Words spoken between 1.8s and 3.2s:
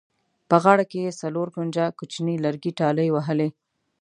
کوچیني لرګي ټالۍ